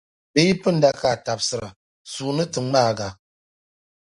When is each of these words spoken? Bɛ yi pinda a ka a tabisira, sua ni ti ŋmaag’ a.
Bɛ 0.33 0.39
yi 0.47 0.53
pinda 0.61 0.89
a 0.93 0.97
ka 1.01 1.07
a 1.15 1.21
tabisira, 1.25 1.69
sua 2.11 2.31
ni 2.37 2.45
ti 2.53 2.59
ŋmaag’ 2.67 2.99
a. 3.07 3.09